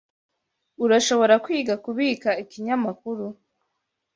[0.85, 3.25] Urashobora kwiga kubika ikinyamakuru.